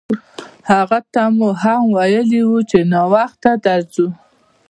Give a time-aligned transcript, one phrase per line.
[0.71, 4.07] هغه ته مو هم ویلي وو چې ناوخته درځو.